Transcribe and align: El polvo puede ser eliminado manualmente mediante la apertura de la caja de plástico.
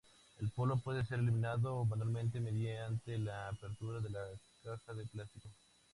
El 0.39 0.49
polvo 0.49 0.77
puede 0.77 1.05
ser 1.05 1.19
eliminado 1.19 1.85
manualmente 1.85 2.39
mediante 2.39 3.19
la 3.19 3.49
apertura 3.49 3.99
de 3.99 4.09
la 4.09 4.23
caja 4.63 4.95
de 4.95 5.05
plástico. 5.05 5.47